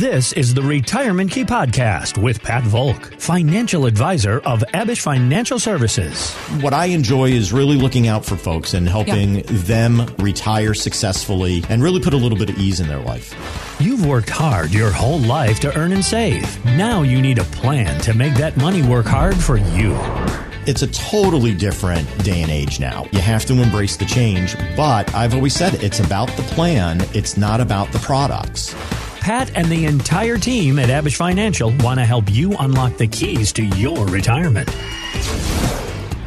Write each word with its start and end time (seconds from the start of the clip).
This 0.00 0.32
is 0.32 0.54
the 0.54 0.62
Retirement 0.62 1.30
Key 1.30 1.44
Podcast 1.44 2.16
with 2.16 2.42
Pat 2.42 2.62
Volk, 2.62 3.20
financial 3.20 3.84
advisor 3.84 4.38
of 4.46 4.60
Abich 4.72 5.02
Financial 5.02 5.58
Services. 5.58 6.32
What 6.62 6.72
I 6.72 6.86
enjoy 6.86 7.32
is 7.32 7.52
really 7.52 7.76
looking 7.76 8.08
out 8.08 8.24
for 8.24 8.36
folks 8.36 8.72
and 8.72 8.88
helping 8.88 9.34
yeah. 9.34 9.42
them 9.46 10.06
retire 10.16 10.72
successfully 10.72 11.62
and 11.68 11.82
really 11.82 12.00
put 12.00 12.14
a 12.14 12.16
little 12.16 12.38
bit 12.38 12.48
of 12.48 12.56
ease 12.56 12.80
in 12.80 12.88
their 12.88 13.00
life. 13.00 13.76
You've 13.78 14.06
worked 14.06 14.30
hard 14.30 14.72
your 14.72 14.90
whole 14.90 15.18
life 15.18 15.60
to 15.60 15.78
earn 15.78 15.92
and 15.92 16.02
save. 16.02 16.64
Now 16.64 17.02
you 17.02 17.20
need 17.20 17.38
a 17.38 17.44
plan 17.44 18.00
to 18.00 18.14
make 18.14 18.36
that 18.36 18.56
money 18.56 18.80
work 18.80 19.04
hard 19.04 19.36
for 19.36 19.58
you. 19.58 19.94
It's 20.66 20.80
a 20.80 20.86
totally 20.86 21.52
different 21.52 22.08
day 22.24 22.40
and 22.40 22.50
age 22.50 22.80
now. 22.80 23.06
You 23.12 23.20
have 23.20 23.44
to 23.44 23.52
embrace 23.52 23.98
the 23.98 24.06
change, 24.06 24.56
but 24.78 25.14
I've 25.14 25.34
always 25.34 25.54
said 25.54 25.74
it's 25.84 26.00
about 26.00 26.30
the 26.38 26.42
plan, 26.44 27.02
it's 27.12 27.36
not 27.36 27.60
about 27.60 27.92
the 27.92 27.98
products. 27.98 28.74
Pat 29.20 29.54
and 29.54 29.66
the 29.66 29.84
entire 29.84 30.38
team 30.38 30.78
at 30.78 30.88
Abich 30.88 31.16
Financial 31.16 31.70
want 31.80 32.00
to 32.00 32.04
help 32.04 32.30
you 32.30 32.56
unlock 32.58 32.96
the 32.96 33.06
keys 33.06 33.52
to 33.52 33.62
your 33.62 34.06
retirement. 34.06 34.68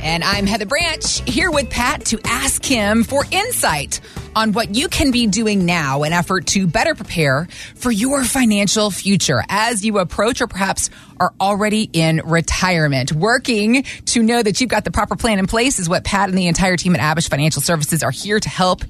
And 0.04 0.24
I'm 0.24 0.46
Heather 0.46 0.66
Branch 0.66 1.30
here 1.30 1.50
with 1.50 1.70
Pat 1.70 2.06
to 2.08 2.20
ask 2.26 2.64
him 2.64 3.04
for 3.04 3.26
insight 3.32 4.00
on 4.36 4.52
what 4.52 4.76
you 4.76 4.90
can 4.90 5.12
be 5.12 5.28
doing 5.28 5.66
now 5.66 6.04
in 6.04 6.14
effort 6.14 6.46
to 6.48 6.68
better 6.68 6.94
prepare 6.94 7.48
for 7.76 7.90
your 7.90 8.24
financial 8.26 8.92
future 8.92 9.42
as 9.50 9.84
you 9.84 10.00
approach 10.00 10.42
or 10.42 10.48
perhaps 10.48 10.90
are 11.20 11.34
already 11.40 11.90
in 11.94 12.22
retirement. 12.26 13.12
Working 13.14 13.84
to 14.08 14.22
know 14.22 14.44
that 14.44 14.60
you've 14.60 14.70
got 14.70 14.84
the 14.84 14.92
proper 14.92 15.16
plan 15.16 15.40
in 15.40 15.48
place 15.48 15.80
is 15.80 15.88
what 15.88 16.04
Pat 16.04 16.30
and 16.30 16.38
the 16.38 16.48
entire 16.48 16.78
team 16.78 16.96
at 16.96 17.02
Abich 17.02 17.30
Financial 17.30 17.62
Services 17.62 18.04
are 18.04 18.12
here 18.12 18.40
to 18.40 18.50
help 18.50 18.84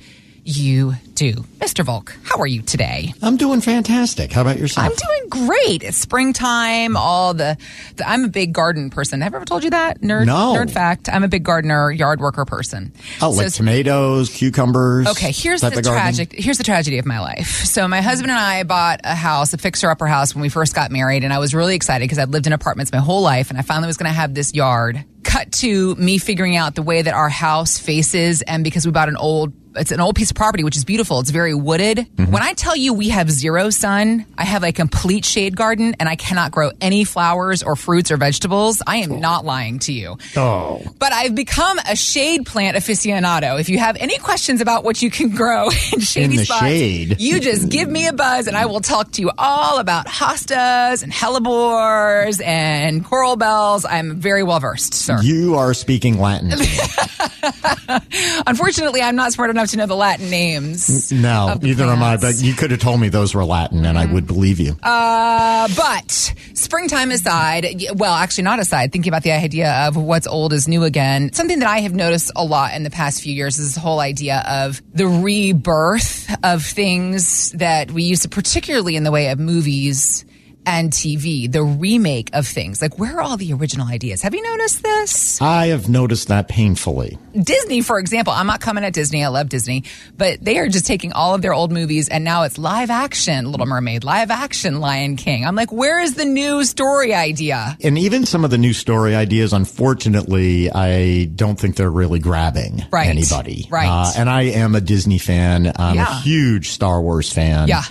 you 0.46 0.94
do. 1.16 1.34
Mr. 1.60 1.86
Volk, 1.86 2.16
how 2.24 2.40
are 2.40 2.48
you 2.48 2.62
today? 2.62 3.14
I'm 3.22 3.38
doing 3.38 3.62
fantastic. 3.62 4.32
How 4.32 4.42
about 4.42 4.60
yourself? 4.60 4.88
I'm 4.88 4.96
doing 4.96 5.48
great. 5.48 5.84
It's 5.84 5.98
springtime. 5.98 6.98
All 6.98 7.34
the, 7.34 7.58
the 7.96 8.08
I'm 8.08 8.26
a 8.26 8.28
big 8.28 8.54
garden 8.54 8.90
person. 8.90 9.22
Have 9.22 9.34
I 9.34 9.38
ever 9.38 9.46
told 9.46 9.64
you 9.64 9.70
that? 9.70 10.02
Nerd, 10.02 10.26
no. 10.26 10.54
Nerd 10.54 10.70
fact. 10.70 11.10
I'm 11.12 11.24
a 11.24 11.28
big 11.28 11.44
gardener, 11.44 11.92
yard 11.92 12.20
worker 12.20 12.46
person. 12.46 12.92
Oh, 13.22 13.32
so, 13.32 13.44
like 13.44 13.54
tomatoes, 13.54 14.30
cucumbers. 14.30 15.08
Okay, 15.08 15.32
here's 15.32 15.62
the 15.62 15.82
tragic. 15.82 16.34
Here's 16.34 16.58
the 16.58 16.64
tragedy 16.64 16.98
of 16.98 17.06
my 17.06 17.20
life. 17.20 17.64
So 17.66 17.88
my 17.88 18.02
husband 18.02 18.32
and 18.32 18.40
I 18.40 18.64
bought 18.64 19.02
a 19.04 19.16
house, 19.16 19.54
a 19.54 19.58
fixer-upper 19.58 20.08
house, 20.08 20.36
when 20.36 20.42
we 20.42 20.50
first 20.50 20.76
got 20.76 20.92
married, 20.92 21.24
and 21.24 21.32
I 21.32 21.40
was 21.40 21.56
really 21.56 21.76
excited 21.76 22.04
because 22.04 22.20
I'd 22.20 22.30
lived 22.30 22.48
in 22.48 22.54
apartments 22.54 22.92
my 22.92 23.00
whole 23.00 23.22
life, 23.22 23.50
and 23.50 23.58
I 23.58 23.62
finally 23.62 23.88
was 23.88 23.98
going 23.98 24.10
to 24.10 24.16
have 24.16 24.34
this 24.34 24.54
yard. 24.54 25.04
Cut 25.24 25.52
to 25.54 25.96
me 25.96 26.18
figuring 26.18 26.58
out 26.58 26.76
the 26.76 26.84
way 26.84 27.02
that 27.02 27.14
our 27.14 27.30
house 27.30 27.78
faces, 27.78 28.42
and 28.42 28.64
because 28.64 28.86
we 28.86 28.92
bought 28.92 29.08
an 29.08 29.18
old 29.18 29.54
it's 29.76 29.92
an 29.92 30.00
old 30.00 30.16
piece 30.16 30.32
of 30.32 30.36
property, 30.36 30.64
which 30.64 30.78
is 30.78 30.86
beautiful. 30.86 31.20
It's 31.20 31.30
very 31.30 31.54
wooded. 31.54 31.98
Mm-hmm. 31.98 32.32
When 32.32 32.44
I 32.44 32.54
tell 32.54 32.76
you 32.76 32.94
we 32.94 33.10
have 33.10 33.30
zero 33.30 33.70
sun, 33.70 34.26
I 34.38 34.44
have 34.44 34.64
a 34.64 34.72
complete 34.72 35.26
shade 35.26 35.56
garden 35.56 35.96
and 36.00 36.08
I 36.08 36.16
cannot 36.16 36.52
grow 36.52 36.72
any 36.82 37.04
flowers 37.04 37.64
or 37.64 37.76
fruits 37.76 38.12
or 38.12 38.18
vegetables. 38.18 38.82
I 38.86 38.98
am 38.98 39.20
not 39.20 39.46
lying 39.46 39.80
to 39.80 39.94
you. 39.94 40.18
Oh. 40.36 40.82
But 41.00 41.14
I've 41.14 41.36
become 41.36 41.80
a 41.80 41.96
shade 41.96 42.46
plant 42.46 42.78
aficionado. 42.78 43.60
If 43.60 43.70
you 43.70 43.80
have 43.80 43.98
any 43.98 44.18
questions 44.18 44.62
about 44.62 44.84
what 44.84 45.02
you 45.02 45.10
can 45.10 45.30
grow 45.30 45.70
in 45.94 46.00
shady 46.00 46.38
in 46.38 46.46
spots, 46.46 46.62
shade. 46.62 47.16
you 47.20 47.40
just 47.40 47.70
give 47.70 47.90
me 47.90 48.08
a 48.08 48.14
buzz 48.14 48.48
and 48.48 48.56
I 48.56 48.66
will 48.66 48.82
talk 48.82 49.12
to 49.14 49.22
you 49.22 49.32
all 49.38 49.80
about 49.80 50.08
hostas 50.08 51.04
and 51.04 51.12
hellebores 51.12 52.44
and 52.44 53.04
coral 53.04 53.36
bells. 53.36 53.86
I'm 53.86 54.18
very 54.18 54.44
well 54.44 54.60
versed, 54.60 54.94
sir. 54.94 55.22
You 55.22 55.56
are 55.56 55.74
speaking 55.74 56.20
Latin. 56.20 56.52
Unfortunately, 58.48 59.02
I'm 59.02 59.16
not 59.16 59.34
smart 59.34 59.50
enough 59.50 59.63
enough 59.64 59.72
to 59.72 59.78
know 59.78 59.86
the 59.86 59.96
Latin 59.96 60.30
names. 60.30 61.12
No, 61.12 61.54
neither 61.62 61.86
plants. 61.86 61.98
am 61.98 62.04
I. 62.04 62.18
But 62.18 62.42
you 62.42 62.54
could 62.54 62.72
have 62.72 62.82
told 62.82 63.00
me 63.00 63.10
those 63.10 63.34
were 63.34 63.46
Latin, 63.46 63.86
and 63.86 63.98
mm-hmm. 63.98 64.10
I 64.10 64.14
would 64.14 64.28
believe 64.28 64.60
you. 64.60 64.76
Uh, 64.84 65.70
but 65.76 66.12
springtime 66.54 67.12
aside, 67.12 67.68
well, 67.96 68.14
actually 68.14 68.44
not 68.44 68.60
aside. 68.60 68.92
Thinking 68.92 69.10
about 69.10 69.24
the 69.24 69.32
idea 69.32 69.72
of 69.88 69.96
what's 69.96 70.28
old 70.28 70.54
is 70.54 70.68
new 70.68 70.84
again. 70.84 71.32
Something 71.34 71.60
that 71.60 71.70
I 71.70 71.80
have 71.80 71.94
noticed 71.94 72.32
a 72.36 72.44
lot 72.44 72.74
in 72.74 72.84
the 72.84 72.90
past 72.90 73.22
few 73.22 73.34
years 73.34 73.58
is 73.58 73.74
this 73.74 73.82
whole 73.82 74.00
idea 74.00 74.44
of 74.48 74.82
the 74.94 75.08
rebirth 75.08 76.30
of 76.44 76.66
things 76.66 77.52
that 77.52 77.92
we 77.92 78.04
used 78.04 78.24
to, 78.24 78.30
particularly 78.30 78.96
in 78.96 79.04
the 79.04 79.12
way 79.12 79.30
of 79.30 79.40
movies 79.40 80.26
and 80.66 80.92
TV, 80.92 81.52
the 81.52 81.64
remake 81.64 82.30
of 82.34 82.48
things. 82.48 82.82
Like, 82.82 82.98
where 83.00 83.18
are 83.18 83.22
all 83.22 83.38
the 83.38 83.54
original 83.54 83.88
ideas? 83.88 84.22
Have 84.22 84.34
you 84.34 84.42
noticed 84.42 84.84
this? 84.84 85.42
I 85.42 85.68
have 85.68 85.90
noticed 85.90 86.28
that 86.30 86.48
painfully. 86.48 87.18
Disney, 87.40 87.82
for 87.82 88.00
example, 88.00 88.34
I'm 88.34 88.48
not 88.48 88.62
coming 88.62 88.84
at 88.84 88.94
Disney. 88.94 89.24
I 89.24 89.28
love 89.28 89.50
Disney, 89.50 89.84
but 90.18 90.44
they 90.44 90.60
are 90.60 90.68
just 90.68 90.86
taking 90.86 91.14
all 91.14 91.36
of 91.36 91.42
their 91.42 91.54
old 91.54 91.72
movies 91.72 92.10
and 92.10 92.24
now 92.24 92.44
it's 92.44 92.58
live 92.58 92.90
action 92.90 93.52
Little 93.52 93.66
Mermaid, 93.66 94.04
live 94.04 94.32
action 94.32 94.80
Lion 94.80 95.16
King. 95.16 95.46
I'm 95.46 95.56
like, 95.56 95.72
where 95.72 96.00
is 96.00 96.16
the 96.16 96.26
new 96.26 96.64
story 96.64 97.14
idea? 97.14 97.78
And 97.84 97.98
even 97.98 98.26
some 98.26 98.44
of 98.44 98.52
the 98.52 98.58
new 98.58 98.74
story 98.74 99.16
ideas, 99.16 99.54
unfortunately, 99.54 100.72
I 100.72 101.26
don't 101.26 101.60
think 101.60 101.76
they're 101.76 101.92
really 101.92 102.20
grabbing 102.20 102.86
right. 102.92 103.08
anybody. 103.08 103.68
Right. 103.70 103.88
Uh, 103.88 104.12
and 104.18 104.30
I 104.30 104.44
am 104.44 104.76
a 104.76 104.82
Disney 104.82 105.18
fan. 105.18 105.72
I'm 105.76 105.96
yeah. 105.96 106.18
a 106.18 106.22
huge 106.22 106.70
Star 106.70 107.02
Wars 107.02 107.32
fan. 107.32 107.68
Yeah. 107.68 107.84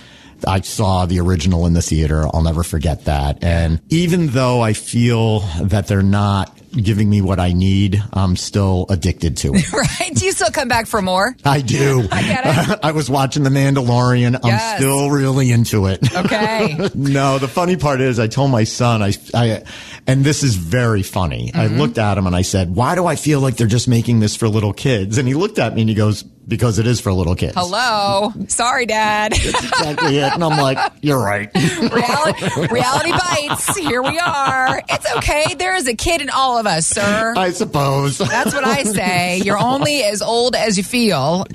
I 0.47 0.61
saw 0.61 1.05
the 1.05 1.19
original 1.19 1.65
in 1.65 1.73
the 1.73 1.81
theater. 1.81 2.25
I'll 2.33 2.43
never 2.43 2.63
forget 2.63 3.05
that. 3.05 3.43
And 3.43 3.81
even 3.89 4.27
though 4.27 4.61
I 4.61 4.73
feel 4.73 5.39
that 5.61 5.87
they're 5.87 6.01
not 6.01 6.57
giving 6.71 7.09
me 7.09 7.21
what 7.21 7.39
I 7.39 7.53
need, 7.53 8.03
I'm 8.13 8.35
still 8.35 8.85
addicted 8.89 9.37
to 9.37 9.53
it. 9.53 9.71
right? 9.73 10.11
Do 10.13 10.25
you 10.25 10.31
still 10.31 10.49
come 10.49 10.67
back 10.67 10.87
for 10.87 11.01
more? 11.01 11.35
I 11.45 11.61
do. 11.61 12.07
I 12.11 12.21
get 12.21 12.69
it. 12.69 12.79
I 12.83 12.91
was 12.91 13.09
watching 13.09 13.43
The 13.43 13.49
Mandalorian. 13.49 14.39
Yes. 14.43 14.43
I'm 14.43 14.77
still 14.77 15.11
really 15.11 15.51
into 15.51 15.85
it. 15.87 15.99
Okay. 16.15 16.89
no, 16.95 17.37
the 17.37 17.47
funny 17.47 17.77
part 17.77 18.01
is 18.01 18.19
I 18.19 18.27
told 18.27 18.51
my 18.51 18.63
son, 18.63 19.03
I, 19.03 19.13
I 19.33 19.63
and 20.07 20.23
this 20.23 20.43
is 20.43 20.55
very 20.55 21.03
funny. 21.03 21.47
Mm-hmm. 21.47 21.59
I 21.59 21.67
looked 21.67 21.97
at 21.97 22.17
him 22.17 22.27
and 22.27 22.35
I 22.35 22.41
said, 22.41 22.75
why 22.75 22.95
do 22.95 23.05
I 23.05 23.15
feel 23.15 23.39
like 23.39 23.57
they're 23.57 23.67
just 23.67 23.87
making 23.87 24.19
this 24.19 24.35
for 24.35 24.47
little 24.47 24.73
kids? 24.73 25.17
And 25.17 25.27
he 25.27 25.33
looked 25.33 25.59
at 25.59 25.73
me 25.73 25.81
and 25.81 25.89
he 25.89 25.95
goes, 25.95 26.23
because 26.47 26.79
it 26.79 26.87
is 26.87 26.99
for 26.99 27.13
little 27.13 27.35
kids. 27.35 27.53
Hello. 27.55 28.33
Sorry, 28.47 28.85
Dad. 28.85 29.31
That's 29.31 29.63
exactly 29.63 30.17
it. 30.17 30.33
And 30.33 30.43
I'm 30.43 30.59
like, 30.59 30.77
you're 31.01 31.23
right. 31.23 31.49
reality, 31.55 32.73
reality 32.73 33.11
bites. 33.11 33.77
Here 33.77 34.01
we 34.01 34.19
are. 34.19 34.81
It's 34.89 35.15
okay. 35.17 35.53
There 35.55 35.75
is 35.75 35.87
a 35.87 35.95
kid 35.95 36.21
in 36.21 36.29
all 36.29 36.57
of 36.57 36.67
us, 36.67 36.85
sir. 36.85 37.33
I 37.37 37.51
suppose. 37.51 38.17
That's 38.17 38.53
what 38.53 38.65
I 38.65 38.83
say. 38.83 39.37
You're 39.37 39.57
only 39.59 40.03
as 40.03 40.21
old 40.21 40.55
as 40.55 40.77
you 40.77 40.83
feel. 40.83 41.45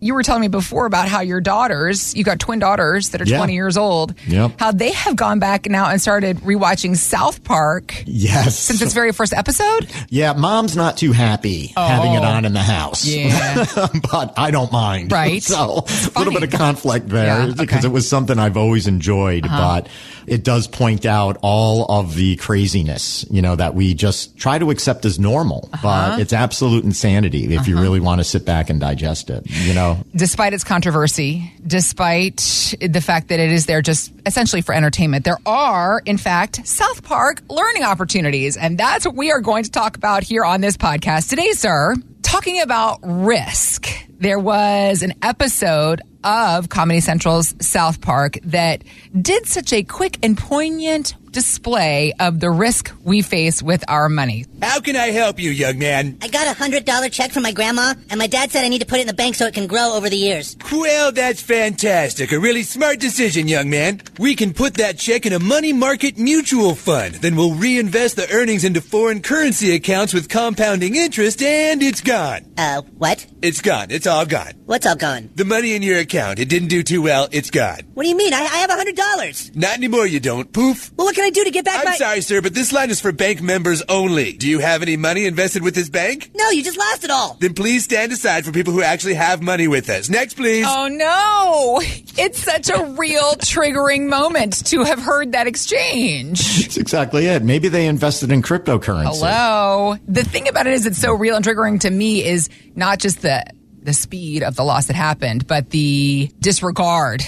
You 0.00 0.14
were 0.14 0.22
telling 0.22 0.42
me 0.42 0.48
before 0.48 0.86
about 0.86 1.08
how 1.08 1.20
your 1.20 1.40
daughters, 1.40 2.14
you 2.14 2.24
got 2.24 2.38
twin 2.38 2.58
daughters 2.58 3.10
that 3.10 3.22
are 3.22 3.26
yeah. 3.26 3.38
20 3.38 3.54
years 3.54 3.76
old, 3.76 4.14
yep. 4.26 4.58
how 4.58 4.72
they 4.72 4.92
have 4.92 5.16
gone 5.16 5.38
back 5.38 5.66
now 5.66 5.88
and 5.88 6.00
started 6.00 6.38
rewatching 6.38 6.96
South 6.96 7.44
Park. 7.44 7.93
Yes. 8.06 8.58
Since 8.58 8.82
its 8.82 8.94
very 8.94 9.12
first 9.12 9.32
episode? 9.32 9.90
Yeah, 10.08 10.32
mom's 10.32 10.76
not 10.76 10.96
too 10.96 11.12
happy 11.12 11.72
oh. 11.76 11.86
having 11.86 12.14
it 12.14 12.24
on 12.24 12.44
in 12.44 12.52
the 12.52 12.62
house. 12.62 13.04
Yeah. 13.04 13.66
but 14.12 14.34
I 14.36 14.50
don't 14.50 14.72
mind. 14.72 15.12
Right. 15.12 15.42
So 15.42 15.84
a 16.14 16.18
little 16.18 16.32
bit 16.32 16.42
of 16.42 16.50
conflict 16.50 17.08
there 17.08 17.46
yeah, 17.46 17.54
because 17.56 17.78
okay. 17.78 17.86
it 17.86 17.92
was 17.92 18.08
something 18.08 18.38
I've 18.38 18.56
always 18.56 18.86
enjoyed, 18.86 19.44
uh-huh. 19.44 19.80
but 19.82 19.88
it 20.26 20.44
does 20.44 20.66
point 20.66 21.06
out 21.06 21.38
all 21.42 21.86
of 21.90 22.14
the 22.14 22.36
craziness, 22.36 23.24
you 23.30 23.42
know, 23.42 23.56
that 23.56 23.74
we 23.74 23.94
just 23.94 24.36
try 24.36 24.58
to 24.58 24.70
accept 24.70 25.04
as 25.04 25.18
normal, 25.18 25.68
uh-huh. 25.72 25.82
but 25.82 26.20
it's 26.20 26.32
absolute 26.32 26.84
insanity 26.84 27.54
if 27.54 27.60
uh-huh. 27.60 27.70
you 27.70 27.80
really 27.80 28.00
want 28.00 28.20
to 28.20 28.24
sit 28.24 28.44
back 28.44 28.70
and 28.70 28.80
digest 28.80 29.30
it, 29.30 29.44
you 29.46 29.74
know. 29.74 29.98
Despite 30.14 30.52
its 30.52 30.64
controversy, 30.64 31.52
despite 31.66 32.74
the 32.80 33.00
fact 33.00 33.28
that 33.28 33.40
it 33.40 33.50
is 33.50 33.66
there 33.66 33.82
just 33.82 34.12
essentially 34.26 34.62
for 34.62 34.74
entertainment, 34.74 35.24
there 35.24 35.38
are, 35.46 36.02
in 36.04 36.18
fact, 36.18 36.66
South 36.66 37.02
Park 37.02 37.42
learning 37.48 37.83
opportunities. 37.84 38.56
And 38.56 38.76
that's 38.78 39.06
what 39.06 39.14
we 39.14 39.30
are 39.30 39.40
going 39.40 39.64
to 39.64 39.70
talk 39.70 39.96
about 39.96 40.22
here 40.22 40.44
on 40.44 40.60
this 40.60 40.76
podcast 40.76 41.30
today, 41.30 41.52
sir. 41.52 41.94
Talking 42.22 42.60
about 42.60 43.00
risk. 43.02 43.88
There 44.18 44.38
was 44.38 45.02
an 45.02 45.14
episode 45.22 46.00
of 46.24 46.68
Comedy 46.68 47.00
Central's 47.00 47.54
South 47.60 48.00
Park 48.00 48.38
that 48.44 48.82
did 49.20 49.46
such 49.46 49.72
a 49.72 49.82
quick 49.82 50.18
and 50.22 50.36
poignant 50.36 51.14
display 51.34 52.14
of 52.20 52.40
the 52.40 52.50
risk 52.50 52.90
we 53.02 53.20
face 53.20 53.62
with 53.62 53.84
our 53.88 54.08
money. 54.08 54.46
How 54.62 54.80
can 54.80 54.96
I 54.96 55.08
help 55.08 55.38
you, 55.38 55.50
young 55.50 55.78
man? 55.78 56.16
I 56.22 56.28
got 56.28 56.46
a 56.46 56.54
hundred 56.54 56.86
dollar 56.86 57.10
check 57.10 57.32
from 57.32 57.42
my 57.42 57.52
grandma, 57.52 57.94
and 58.08 58.18
my 58.18 58.26
dad 58.26 58.50
said 58.50 58.64
I 58.64 58.68
need 58.68 58.80
to 58.80 58.86
put 58.86 58.98
it 58.98 59.02
in 59.02 59.06
the 59.08 59.12
bank 59.14 59.34
so 59.34 59.46
it 59.46 59.52
can 59.54 59.66
grow 59.66 59.92
over 59.94 60.08
the 60.08 60.16
years. 60.16 60.56
Well, 60.72 61.12
that's 61.12 61.42
fantastic. 61.42 62.32
A 62.32 62.38
really 62.38 62.62
smart 62.62 63.00
decision, 63.00 63.48
young 63.48 63.68
man. 63.68 64.00
We 64.18 64.34
can 64.34 64.54
put 64.54 64.74
that 64.74 64.96
check 64.96 65.26
in 65.26 65.32
a 65.32 65.38
money 65.38 65.72
market 65.72 66.16
mutual 66.16 66.74
fund. 66.74 67.16
Then 67.16 67.36
we'll 67.36 67.54
reinvest 67.54 68.16
the 68.16 68.30
earnings 68.32 68.64
into 68.64 68.80
foreign 68.80 69.20
currency 69.20 69.74
accounts 69.74 70.14
with 70.14 70.28
compounding 70.28 70.94
interest, 70.96 71.42
and 71.42 71.82
it's 71.82 72.00
gone. 72.00 72.46
Uh, 72.56 72.82
what? 72.96 73.26
It's 73.42 73.60
gone. 73.60 73.88
It's 73.90 74.06
all 74.06 74.24
gone. 74.24 74.52
What's 74.66 74.86
all 74.86 74.96
gone? 74.96 75.30
The 75.34 75.44
money 75.44 75.74
in 75.74 75.82
your 75.82 75.98
account. 75.98 76.38
It 76.38 76.48
didn't 76.48 76.68
do 76.68 76.82
too 76.82 77.02
well. 77.02 77.28
It's 77.32 77.50
gone. 77.50 77.80
What 77.94 78.04
do 78.04 78.08
you 78.08 78.16
mean? 78.16 78.32
I, 78.32 78.38
I 78.38 78.58
have 78.58 78.70
a 78.70 78.74
hundred 78.74 78.96
dollars. 78.96 79.50
Not 79.54 79.76
anymore, 79.76 80.06
you 80.06 80.20
don't. 80.20 80.52
Poof. 80.52 80.92
Well, 80.96 81.06
what 81.06 81.14
can 81.14 81.23
I 81.24 81.30
do 81.30 81.44
to 81.44 81.50
get 81.50 81.64
back 81.64 81.80
I'm 81.80 81.84
my? 81.86 81.96
sorry, 81.96 82.20
sir, 82.20 82.40
but 82.40 82.54
this 82.54 82.72
line 82.72 82.90
is 82.90 83.00
for 83.00 83.12
bank 83.12 83.40
members 83.42 83.82
only. 83.88 84.32
Do 84.34 84.48
you 84.48 84.58
have 84.58 84.82
any 84.82 84.96
money 84.96 85.26
invested 85.26 85.62
with 85.62 85.74
this 85.74 85.88
bank? 85.88 86.30
No, 86.34 86.50
you 86.50 86.62
just 86.62 86.78
lost 86.78 87.04
it 87.04 87.10
all. 87.10 87.36
Then 87.40 87.54
please 87.54 87.84
stand 87.84 88.12
aside 88.12 88.44
for 88.44 88.52
people 88.52 88.72
who 88.72 88.82
actually 88.82 89.14
have 89.14 89.42
money 89.42 89.66
with 89.68 89.88
us. 89.88 90.08
Next, 90.08 90.34
please. 90.34 90.66
Oh 90.68 90.88
no! 90.88 91.82
It's 92.16 92.38
such 92.38 92.70
a 92.70 92.84
real 92.96 93.34
triggering 93.34 94.08
moment 94.08 94.66
to 94.66 94.84
have 94.84 95.00
heard 95.00 95.32
that 95.32 95.48
exchange. 95.48 96.60
That's 96.62 96.76
exactly 96.76 97.26
it. 97.26 97.42
Maybe 97.42 97.66
they 97.66 97.88
invested 97.88 98.30
in 98.30 98.40
cryptocurrency. 98.40 99.18
Hello. 99.18 99.96
The 100.06 100.22
thing 100.22 100.46
about 100.46 100.68
it 100.68 100.74
is, 100.74 100.86
it's 100.86 100.98
so 100.98 101.12
real 101.12 101.34
and 101.34 101.44
triggering 101.44 101.80
to 101.80 101.90
me 101.90 102.24
is 102.24 102.48
not 102.76 103.00
just 103.00 103.22
the 103.22 103.44
the 103.82 103.92
speed 103.92 104.42
of 104.42 104.54
the 104.54 104.62
loss 104.64 104.86
that 104.86 104.96
happened, 104.96 105.46
but 105.46 105.70
the 105.70 106.30
disregard. 106.40 107.22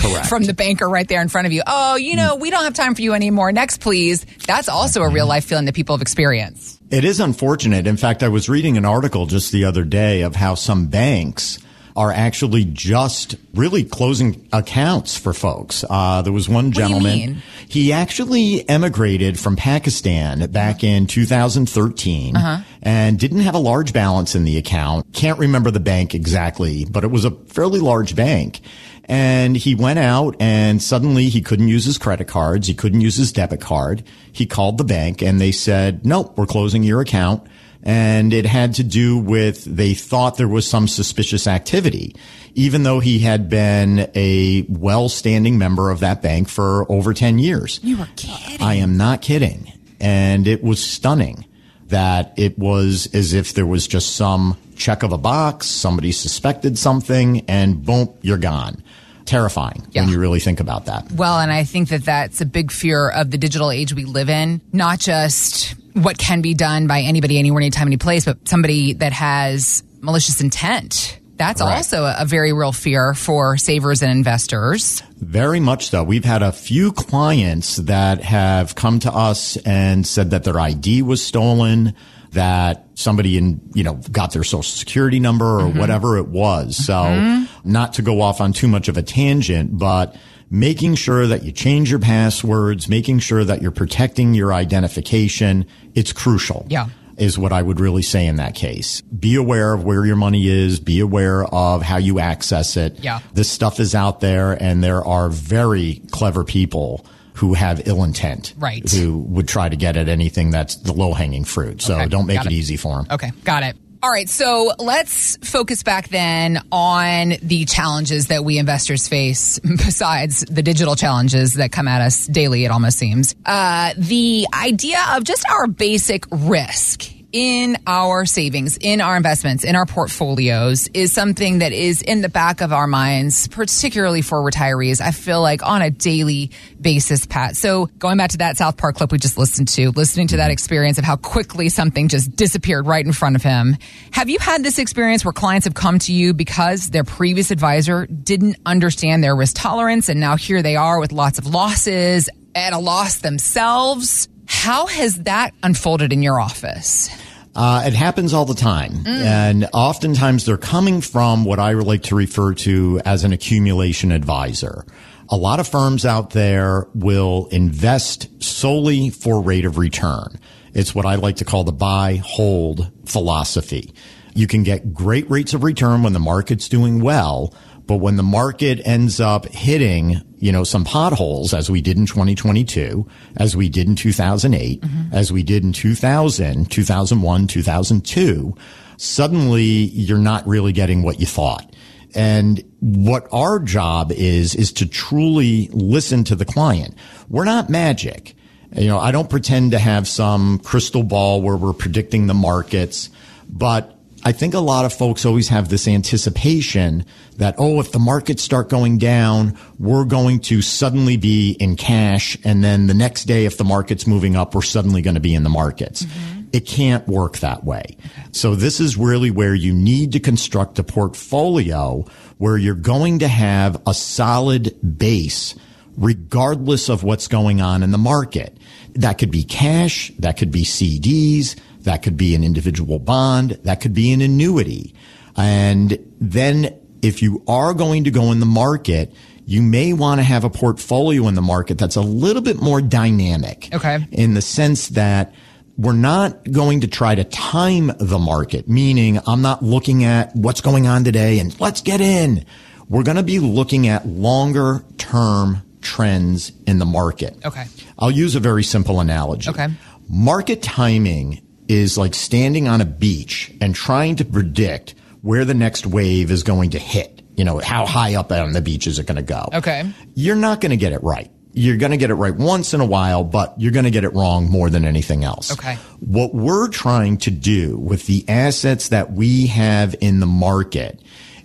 Correct. 0.00 0.26
From 0.28 0.44
the 0.44 0.54
banker 0.54 0.88
right 0.88 1.06
there 1.08 1.20
in 1.22 1.28
front 1.28 1.46
of 1.46 1.52
you. 1.52 1.62
Oh, 1.66 1.96
you 1.96 2.16
know, 2.16 2.36
we 2.36 2.50
don't 2.50 2.64
have 2.64 2.74
time 2.74 2.94
for 2.94 3.02
you 3.02 3.14
anymore. 3.14 3.52
Next, 3.52 3.80
please. 3.80 4.24
That's 4.46 4.68
also 4.68 5.02
a 5.02 5.10
real 5.10 5.26
life 5.26 5.44
feeling 5.44 5.64
that 5.66 5.74
people 5.74 5.94
have 5.96 6.02
experienced. 6.02 6.80
It 6.90 7.04
is 7.04 7.20
unfortunate. 7.20 7.86
In 7.86 7.96
fact, 7.96 8.22
I 8.22 8.28
was 8.28 8.48
reading 8.48 8.76
an 8.76 8.84
article 8.84 9.26
just 9.26 9.52
the 9.52 9.64
other 9.64 9.84
day 9.84 10.22
of 10.22 10.34
how 10.36 10.54
some 10.54 10.86
banks 10.88 11.58
are 11.96 12.12
actually 12.12 12.64
just 12.64 13.34
really 13.52 13.82
closing 13.84 14.48
accounts 14.52 15.18
for 15.18 15.32
folks. 15.32 15.84
Uh, 15.90 16.22
there 16.22 16.32
was 16.32 16.48
one 16.48 16.70
gentleman. 16.70 17.42
He 17.68 17.92
actually 17.92 18.66
emigrated 18.68 19.38
from 19.38 19.56
Pakistan 19.56 20.50
back 20.52 20.82
in 20.84 21.06
2013 21.08 22.36
Uh-huh. 22.36 22.62
and 22.82 23.18
didn't 23.18 23.40
have 23.40 23.54
a 23.54 23.58
large 23.58 23.92
balance 23.92 24.34
in 24.34 24.44
the 24.44 24.56
account. 24.56 25.12
Can't 25.12 25.38
remember 25.38 25.70
the 25.70 25.80
bank 25.80 26.14
exactly, 26.14 26.84
but 26.84 27.02
it 27.04 27.10
was 27.10 27.24
a 27.24 27.32
fairly 27.48 27.80
large 27.80 28.14
bank. 28.14 28.60
And 29.04 29.56
he 29.56 29.74
went 29.74 29.98
out 29.98 30.36
and 30.38 30.82
suddenly 30.82 31.28
he 31.28 31.40
couldn't 31.40 31.68
use 31.68 31.84
his 31.84 31.98
credit 31.98 32.28
cards. 32.28 32.68
He 32.68 32.74
couldn't 32.74 33.00
use 33.00 33.16
his 33.16 33.32
debit 33.32 33.60
card. 33.60 34.04
He 34.32 34.46
called 34.46 34.78
the 34.78 34.84
bank 34.84 35.22
and 35.22 35.40
they 35.40 35.52
said, 35.52 36.06
nope, 36.06 36.38
we're 36.38 36.46
closing 36.46 36.82
your 36.82 37.00
account. 37.00 37.46
And 37.82 38.32
it 38.32 38.44
had 38.44 38.74
to 38.74 38.84
do 38.84 39.18
with 39.18 39.64
they 39.64 39.94
thought 39.94 40.36
there 40.36 40.46
was 40.46 40.66
some 40.68 40.86
suspicious 40.86 41.46
activity, 41.46 42.14
even 42.54 42.82
though 42.82 43.00
he 43.00 43.20
had 43.20 43.48
been 43.48 44.10
a 44.14 44.66
well-standing 44.68 45.56
member 45.56 45.90
of 45.90 46.00
that 46.00 46.20
bank 46.20 46.48
for 46.48 46.90
over 46.92 47.14
10 47.14 47.38
years. 47.38 47.80
You 47.82 47.96
were 47.96 48.08
kidding. 48.16 48.60
I 48.60 48.74
am 48.74 48.96
not 48.98 49.22
kidding. 49.22 49.72
And 49.98 50.46
it 50.46 50.62
was 50.62 50.84
stunning 50.84 51.46
that 51.86 52.34
it 52.36 52.58
was 52.58 53.08
as 53.14 53.32
if 53.32 53.54
there 53.54 53.66
was 53.66 53.88
just 53.88 54.14
some 54.14 54.56
check 54.76 55.02
of 55.02 55.12
a 55.12 55.18
box, 55.18 55.66
somebody 55.66 56.12
suspected 56.12 56.78
something, 56.78 57.44
and 57.48 57.84
boom, 57.84 58.12
you're 58.22 58.38
gone. 58.38 58.82
Terrifying 59.30 59.86
Yeah. 59.92 60.02
when 60.02 60.10
you 60.10 60.18
really 60.18 60.40
think 60.40 60.58
about 60.58 60.86
that. 60.86 61.10
Well, 61.12 61.38
and 61.38 61.52
I 61.52 61.62
think 61.62 61.88
that 61.90 62.04
that's 62.04 62.40
a 62.40 62.44
big 62.44 62.72
fear 62.72 63.08
of 63.08 63.30
the 63.30 63.38
digital 63.38 63.70
age 63.70 63.94
we 63.94 64.04
live 64.04 64.28
in, 64.28 64.60
not 64.72 64.98
just 64.98 65.74
what 65.92 66.18
can 66.18 66.40
be 66.40 66.52
done 66.52 66.88
by 66.88 67.02
anybody, 67.02 67.38
anywhere, 67.38 67.60
anytime, 67.60 67.86
any 67.86 67.96
place, 67.96 68.24
but 68.24 68.48
somebody 68.48 68.94
that 68.94 69.12
has 69.12 69.84
malicious 70.00 70.40
intent. 70.40 71.16
That's 71.36 71.62
Correct. 71.62 71.76
also 71.76 72.04
a 72.18 72.24
very 72.26 72.52
real 72.52 72.72
fear 72.72 73.14
for 73.14 73.56
savers 73.56 74.02
and 74.02 74.10
investors. 74.10 75.02
Very 75.20 75.60
much 75.60 75.90
so. 75.90 76.02
We've 76.02 76.24
had 76.24 76.42
a 76.42 76.50
few 76.52 76.90
clients 76.92 77.76
that 77.76 78.22
have 78.24 78.74
come 78.74 78.98
to 79.00 79.12
us 79.14 79.56
and 79.58 80.04
said 80.06 80.30
that 80.32 80.42
their 80.44 80.58
ID 80.58 81.02
was 81.02 81.22
stolen, 81.24 81.94
that 82.32 82.86
somebody 82.94 83.36
in, 83.36 83.60
you 83.74 83.82
know, 83.82 83.94
got 84.10 84.32
their 84.32 84.44
social 84.44 84.62
security 84.62 85.20
number 85.20 85.58
or 85.58 85.62
mm-hmm. 85.62 85.78
whatever 85.78 86.16
it 86.16 86.28
was. 86.28 86.76
So 86.76 86.94
mm-hmm. 86.94 87.70
not 87.70 87.94
to 87.94 88.02
go 88.02 88.20
off 88.20 88.40
on 88.40 88.52
too 88.52 88.68
much 88.68 88.88
of 88.88 88.96
a 88.96 89.02
tangent, 89.02 89.76
but 89.78 90.16
making 90.50 90.96
sure 90.96 91.26
that 91.26 91.42
you 91.44 91.52
change 91.52 91.90
your 91.90 92.00
passwords, 92.00 92.88
making 92.88 93.20
sure 93.20 93.44
that 93.44 93.62
you're 93.62 93.70
protecting 93.70 94.34
your 94.34 94.52
identification, 94.52 95.66
it's 95.94 96.12
crucial. 96.12 96.66
Yeah. 96.68 96.88
Is 97.16 97.38
what 97.38 97.52
I 97.52 97.60
would 97.60 97.80
really 97.80 98.00
say 98.00 98.26
in 98.26 98.36
that 98.36 98.54
case. 98.54 99.02
Be 99.02 99.34
aware 99.36 99.74
of 99.74 99.84
where 99.84 100.06
your 100.06 100.16
money 100.16 100.48
is. 100.48 100.80
Be 100.80 101.00
aware 101.00 101.44
of 101.44 101.82
how 101.82 101.98
you 101.98 102.18
access 102.18 102.78
it. 102.78 102.98
Yeah. 103.00 103.20
This 103.34 103.50
stuff 103.50 103.78
is 103.78 103.94
out 103.94 104.20
there 104.20 104.52
and 104.52 104.82
there 104.82 105.04
are 105.04 105.28
very 105.28 106.00
clever 106.10 106.44
people 106.44 107.04
who 107.40 107.54
have 107.54 107.88
ill 107.88 108.04
intent. 108.04 108.52
Right. 108.58 108.86
Who 108.92 109.16
would 109.18 109.48
try 109.48 109.70
to 109.70 109.76
get 109.76 109.96
at 109.96 110.10
anything 110.10 110.50
that's 110.50 110.76
the 110.76 110.92
low 110.92 111.14
hanging 111.14 111.44
fruit. 111.44 111.80
So 111.80 111.94
Okay, 111.94 112.06
don't 112.08 112.26
make 112.26 112.38
it 112.40 112.46
it. 112.46 112.52
easy 112.52 112.76
for 112.76 112.96
them. 112.96 113.06
Okay, 113.10 113.30
got 113.44 113.62
it. 113.62 113.76
All 114.02 114.10
right, 114.10 114.28
so 114.28 114.72
let's 114.78 115.36
focus 115.38 115.82
back 115.82 116.08
then 116.08 116.62
on 116.70 117.34
the 117.42 117.64
challenges 117.64 118.26
that 118.26 118.44
we 118.44 118.58
investors 118.58 119.08
face, 119.08 119.58
besides 119.62 120.40
the 120.50 120.62
digital 120.62 120.96
challenges 120.96 121.54
that 121.54 121.72
come 121.72 121.88
at 121.88 122.02
us 122.02 122.26
daily, 122.26 122.64
it 122.66 122.70
almost 122.70 122.98
seems. 122.98 123.34
Uh, 123.46 123.92
the 123.96 124.46
idea 124.54 124.98
of 125.12 125.24
just 125.24 125.44
our 125.50 125.66
basic 125.66 126.24
risk 126.30 127.10
in 127.32 127.76
our 127.86 128.26
savings, 128.26 128.76
in 128.80 129.00
our 129.00 129.16
investments, 129.16 129.64
in 129.64 129.76
our 129.76 129.86
portfolios 129.86 130.88
is 130.94 131.12
something 131.12 131.60
that 131.60 131.72
is 131.72 132.02
in 132.02 132.22
the 132.22 132.28
back 132.28 132.60
of 132.60 132.72
our 132.72 132.86
minds, 132.86 133.46
particularly 133.48 134.22
for 134.22 134.38
retirees. 134.38 135.00
I 135.00 135.12
feel 135.12 135.40
like 135.40 135.64
on 135.64 135.82
a 135.82 135.90
daily 135.90 136.50
basis, 136.80 137.26
Pat. 137.26 137.56
So 137.56 137.86
going 137.98 138.16
back 138.16 138.30
to 138.30 138.38
that 138.38 138.56
South 138.56 138.76
Park 138.76 138.96
clip 138.96 139.12
we 139.12 139.18
just 139.18 139.38
listened 139.38 139.68
to, 139.68 139.90
listening 139.90 140.28
to 140.28 140.38
that 140.38 140.50
experience 140.50 140.98
of 140.98 141.04
how 141.04 141.16
quickly 141.16 141.68
something 141.68 142.08
just 142.08 142.34
disappeared 142.34 142.86
right 142.86 143.04
in 143.04 143.12
front 143.12 143.36
of 143.36 143.42
him. 143.42 143.76
Have 144.12 144.28
you 144.28 144.38
had 144.40 144.62
this 144.62 144.78
experience 144.78 145.24
where 145.24 145.32
clients 145.32 145.64
have 145.64 145.74
come 145.74 145.98
to 146.00 146.12
you 146.12 146.34
because 146.34 146.90
their 146.90 147.04
previous 147.04 147.50
advisor 147.50 148.06
didn't 148.06 148.56
understand 148.66 149.22
their 149.22 149.36
risk 149.36 149.54
tolerance 149.56 150.08
and 150.08 150.18
now 150.18 150.36
here 150.36 150.62
they 150.62 150.76
are 150.76 150.98
with 150.98 151.12
lots 151.12 151.38
of 151.38 151.46
losses 151.46 152.28
at 152.54 152.72
a 152.72 152.78
loss 152.78 153.18
themselves? 153.18 154.28
How 154.46 154.86
has 154.86 155.14
that 155.22 155.54
unfolded 155.62 156.12
in 156.12 156.22
your 156.22 156.40
office? 156.40 157.08
Uh, 157.54 157.82
it 157.86 157.94
happens 157.94 158.32
all 158.32 158.44
the 158.44 158.54
time. 158.54 159.04
And 159.06 159.68
oftentimes 159.72 160.44
they're 160.44 160.56
coming 160.56 161.00
from 161.00 161.44
what 161.44 161.58
I 161.58 161.72
like 161.72 162.04
to 162.04 162.14
refer 162.14 162.54
to 162.54 163.00
as 163.04 163.24
an 163.24 163.32
accumulation 163.32 164.12
advisor. 164.12 164.84
A 165.28 165.36
lot 165.36 165.60
of 165.60 165.68
firms 165.68 166.04
out 166.04 166.30
there 166.30 166.86
will 166.94 167.48
invest 167.50 168.42
solely 168.42 169.10
for 169.10 169.40
rate 169.40 169.64
of 169.64 169.78
return. 169.78 170.38
It's 170.74 170.94
what 170.94 171.06
I 171.06 171.16
like 171.16 171.36
to 171.36 171.44
call 171.44 171.64
the 171.64 171.72
buy, 171.72 172.16
hold 172.24 172.90
philosophy. 173.06 173.94
You 174.34 174.46
can 174.46 174.62
get 174.62 174.94
great 174.94 175.28
rates 175.28 175.54
of 175.54 175.64
return 175.64 176.02
when 176.02 176.12
the 176.12 176.20
market's 176.20 176.68
doing 176.68 177.00
well, 177.00 177.54
but 177.90 177.96
when 177.96 178.14
the 178.14 178.22
market 178.22 178.80
ends 178.84 179.18
up 179.18 179.46
hitting, 179.46 180.22
you 180.38 180.52
know, 180.52 180.62
some 180.62 180.84
potholes 180.84 181.52
as 181.52 181.68
we 181.68 181.80
did 181.80 181.96
in 181.96 182.06
2022, 182.06 183.04
as 183.36 183.56
we 183.56 183.68
did 183.68 183.88
in 183.88 183.96
2008, 183.96 184.80
mm-hmm. 184.80 185.12
as 185.12 185.32
we 185.32 185.42
did 185.42 185.64
in 185.64 185.72
2000, 185.72 186.70
2001, 186.70 187.46
2002, 187.48 188.54
suddenly 188.96 189.64
you're 189.64 190.18
not 190.18 190.46
really 190.46 190.72
getting 190.72 191.02
what 191.02 191.18
you 191.18 191.26
thought. 191.26 191.74
And 192.14 192.62
what 192.78 193.26
our 193.32 193.58
job 193.58 194.12
is, 194.12 194.54
is 194.54 194.70
to 194.74 194.86
truly 194.86 195.68
listen 195.72 196.22
to 196.22 196.36
the 196.36 196.44
client. 196.44 196.94
We're 197.28 197.44
not 197.44 197.68
magic. 197.68 198.36
You 198.76 198.86
know, 198.86 199.00
I 199.00 199.10
don't 199.10 199.28
pretend 199.28 199.72
to 199.72 199.80
have 199.80 200.06
some 200.06 200.60
crystal 200.60 201.02
ball 201.02 201.42
where 201.42 201.56
we're 201.56 201.72
predicting 201.72 202.28
the 202.28 202.34
markets, 202.34 203.10
but 203.48 203.99
I 204.22 204.32
think 204.32 204.54
a 204.54 204.60
lot 204.60 204.84
of 204.84 204.92
folks 204.92 205.24
always 205.24 205.48
have 205.48 205.68
this 205.68 205.88
anticipation 205.88 207.06
that, 207.38 207.54
oh, 207.58 207.80
if 207.80 207.92
the 207.92 207.98
markets 207.98 208.42
start 208.42 208.68
going 208.68 208.98
down, 208.98 209.56
we're 209.78 210.04
going 210.04 210.40
to 210.40 210.60
suddenly 210.60 211.16
be 211.16 211.52
in 211.52 211.76
cash. 211.76 212.36
And 212.44 212.62
then 212.62 212.86
the 212.86 212.94
next 212.94 213.24
day, 213.24 213.46
if 213.46 213.56
the 213.56 213.64
market's 213.64 214.06
moving 214.06 214.36
up, 214.36 214.54
we're 214.54 214.62
suddenly 214.62 215.00
going 215.00 215.14
to 215.14 215.20
be 215.20 215.34
in 215.34 215.42
the 215.42 215.48
markets. 215.48 216.02
Mm-hmm. 216.02 216.40
It 216.52 216.66
can't 216.66 217.06
work 217.08 217.38
that 217.38 217.64
way. 217.64 217.96
So 218.32 218.54
this 218.54 218.80
is 218.80 218.96
really 218.96 219.30
where 219.30 219.54
you 219.54 219.72
need 219.72 220.12
to 220.12 220.20
construct 220.20 220.78
a 220.78 220.84
portfolio 220.84 222.04
where 222.38 222.58
you're 222.58 222.74
going 222.74 223.20
to 223.20 223.28
have 223.28 223.80
a 223.86 223.94
solid 223.94 224.76
base 224.98 225.54
regardless 225.96 226.88
of 226.88 227.02
what's 227.02 227.28
going 227.28 227.60
on 227.60 227.82
in 227.82 227.90
the 227.90 227.98
market. 227.98 228.56
That 228.94 229.18
could 229.18 229.30
be 229.30 229.44
cash. 229.44 230.10
That 230.18 230.36
could 230.36 230.50
be 230.50 230.64
CDs. 230.64 231.56
That 231.84 232.02
could 232.02 232.16
be 232.16 232.34
an 232.34 232.44
individual 232.44 232.98
bond. 232.98 233.52
That 233.64 233.80
could 233.80 233.94
be 233.94 234.12
an 234.12 234.20
annuity. 234.20 234.94
And 235.36 235.98
then 236.20 236.78
if 237.02 237.22
you 237.22 237.42
are 237.48 237.74
going 237.74 238.04
to 238.04 238.10
go 238.10 238.32
in 238.32 238.40
the 238.40 238.46
market, 238.46 239.12
you 239.46 239.62
may 239.62 239.92
want 239.92 240.18
to 240.20 240.22
have 240.22 240.44
a 240.44 240.50
portfolio 240.50 241.26
in 241.26 241.34
the 241.34 241.42
market 241.42 241.78
that's 241.78 241.96
a 241.96 242.02
little 242.02 242.42
bit 242.42 242.60
more 242.60 242.80
dynamic. 242.80 243.68
Okay. 243.72 244.06
In 244.12 244.34
the 244.34 244.42
sense 244.42 244.88
that 244.90 245.34
we're 245.76 245.92
not 245.92 246.50
going 246.50 246.82
to 246.82 246.86
try 246.86 247.14
to 247.14 247.24
time 247.24 247.90
the 247.98 248.18
market, 248.18 248.68
meaning 248.68 249.18
I'm 249.26 249.42
not 249.42 249.62
looking 249.62 250.04
at 250.04 250.34
what's 250.36 250.60
going 250.60 250.86
on 250.86 251.04
today 251.04 251.38
and 251.38 251.58
let's 251.58 251.80
get 251.80 252.00
in. 252.00 252.44
We're 252.88 253.02
going 253.02 253.16
to 253.16 253.22
be 253.22 253.38
looking 253.38 253.88
at 253.88 254.06
longer 254.06 254.84
term 254.98 255.62
trends 255.80 256.52
in 256.66 256.78
the 256.78 256.84
market. 256.84 257.36
Okay. 257.44 257.64
I'll 257.98 258.10
use 258.10 258.34
a 258.34 258.40
very 258.40 258.62
simple 258.62 259.00
analogy. 259.00 259.48
Okay. 259.48 259.68
Market 260.08 260.62
timing 260.62 261.40
is 261.70 261.96
like 261.96 262.14
standing 262.14 262.66
on 262.66 262.80
a 262.80 262.84
beach 262.84 263.52
and 263.60 263.74
trying 263.74 264.16
to 264.16 264.24
predict 264.24 264.94
where 265.22 265.44
the 265.44 265.54
next 265.54 265.86
wave 265.86 266.30
is 266.30 266.42
going 266.42 266.70
to 266.70 266.78
hit. 266.78 267.22
You 267.36 267.44
know, 267.44 267.58
how 267.58 267.86
high 267.86 268.16
up 268.16 268.32
on 268.32 268.52
the 268.52 268.60
beach 268.60 268.86
is 268.86 268.98
it 268.98 269.06
going 269.06 269.16
to 269.16 269.22
go? 269.22 269.48
Okay. 269.54 269.90
You're 270.14 270.36
not 270.36 270.60
going 270.60 270.70
to 270.70 270.76
get 270.76 270.92
it 270.92 271.02
right. 271.02 271.30
you're 271.52 271.76
going 271.76 271.90
to 271.92 271.96
get 271.96 272.10
it 272.10 272.14
right 272.14 272.34
once 272.34 272.74
in 272.74 272.80
a 272.80 272.86
while, 272.86 273.24
but 273.24 273.54
you're 273.58 273.72
going 273.72 273.84
to 273.84 273.90
get 273.90 274.04
it 274.04 274.12
wrong 274.14 274.48
more 274.50 274.68
than 274.70 274.84
anything 274.84 275.24
else. 275.24 275.52
Okay. 275.52 275.76
What 276.00 276.34
we're 276.34 276.68
trying 276.68 277.16
to 277.18 277.30
do 277.30 277.78
with 277.78 278.06
the 278.06 278.24
assets 278.28 278.88
that 278.88 279.12
we 279.12 279.46
have 279.48 279.94
in 280.00 280.20
the 280.20 280.26
market 280.26 281.00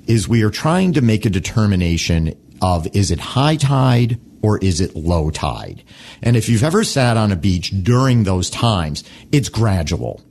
is 0.07 0.27
we 0.27 0.43
are 0.43 0.51
trying 0.51 0.93
to 0.93 1.01
make 1.01 1.25
a 1.25 1.29
determination 1.29 2.35
of 2.61 2.87
is 2.95 3.09
it 3.11 3.19
high 3.19 3.55
tide 3.57 4.19
or 4.41 4.57
is 4.59 4.81
it 4.81 4.95
low 4.95 5.29
tide? 5.29 5.83
And 6.21 6.35
if 6.35 6.49
you've 6.49 6.63
ever 6.63 6.83
sat 6.83 7.17
on 7.17 7.31
a 7.31 7.35
beach 7.35 7.71
during 7.83 8.23
those 8.23 8.49
times, 8.49 9.03
it's 9.31 9.49
gradual. 9.49 10.21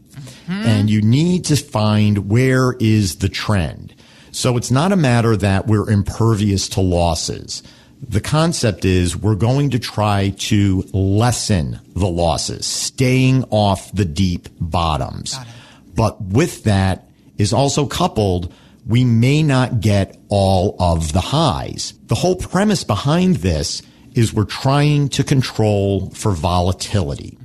Mm-hmm. 0.46 0.52
And 0.52 0.90
you 0.90 1.02
need 1.02 1.44
to 1.46 1.56
find 1.56 2.30
where 2.30 2.74
is 2.78 3.16
the 3.16 3.28
trend. 3.28 3.94
So 4.30 4.56
it's 4.56 4.70
not 4.70 4.92
a 4.92 4.96
matter 4.96 5.36
that 5.36 5.66
we're 5.66 5.88
impervious 5.88 6.68
to 6.70 6.80
losses. 6.80 7.62
The 8.06 8.20
concept 8.20 8.84
is 8.84 9.16
we're 9.16 9.36
going 9.36 9.70
to 9.70 9.78
try 9.78 10.34
to 10.38 10.84
lessen 10.92 11.80
the 11.94 12.08
losses, 12.08 12.66
staying 12.66 13.44
off 13.50 13.92
the 13.92 14.04
deep 14.04 14.48
bottoms. 14.60 15.38
But 15.94 16.20
with 16.20 16.64
that 16.64 17.08
is 17.38 17.52
also 17.52 17.86
coupled, 17.86 18.52
we 18.86 19.04
may 19.04 19.42
not 19.42 19.80
get 19.80 20.18
all 20.28 20.76
of 20.78 21.12
the 21.12 21.20
highs. 21.20 21.94
The 22.06 22.14
whole 22.14 22.36
premise 22.36 22.84
behind 22.84 23.36
this 23.36 23.82
is 24.14 24.32
we're 24.32 24.44
trying 24.44 25.08
to 25.10 25.24
control 25.24 26.10
for 26.10 26.32
volatility, 26.32 27.36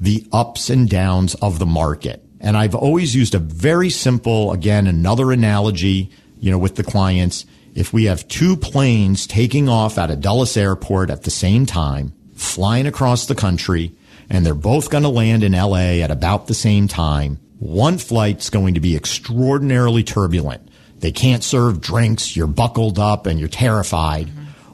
the 0.00 0.26
ups 0.32 0.68
and 0.68 0.88
downs 0.88 1.34
of 1.36 1.58
the 1.58 1.66
market. 1.66 2.24
And 2.40 2.56
I've 2.56 2.74
always 2.74 3.14
used 3.14 3.34
a 3.34 3.38
very 3.38 3.90
simple, 3.90 4.52
again, 4.52 4.86
another 4.86 5.30
analogy, 5.30 6.10
you 6.40 6.50
know, 6.50 6.58
with 6.58 6.76
the 6.76 6.82
clients. 6.82 7.44
If 7.74 7.92
we 7.92 8.04
have 8.04 8.26
two 8.26 8.56
planes 8.56 9.26
taking 9.26 9.68
off 9.68 9.98
out 9.98 10.10
of 10.10 10.20
Dulles 10.20 10.56
Airport 10.56 11.10
at 11.10 11.22
the 11.22 11.30
same 11.30 11.66
time, 11.66 12.12
flying 12.34 12.86
across 12.86 13.26
the 13.26 13.34
country, 13.34 13.94
and 14.28 14.44
they're 14.44 14.54
both 14.54 14.90
going 14.90 15.02
to 15.02 15.08
land 15.08 15.44
in 15.44 15.52
LA 15.52 16.00
at 16.02 16.10
about 16.10 16.46
the 16.46 16.54
same 16.54 16.88
time, 16.88 17.38
one 17.58 17.98
flight's 17.98 18.48
going 18.48 18.74
to 18.74 18.80
be 18.80 18.96
extraordinarily 18.96 20.02
turbulent. 20.02 20.66
They 20.98 21.12
can't 21.12 21.44
serve 21.44 21.80
drinks, 21.80 22.36
you're 22.36 22.46
buckled 22.46 22.98
up 22.98 23.26
and 23.26 23.38
you're 23.38 23.48
terrified. 23.48 24.30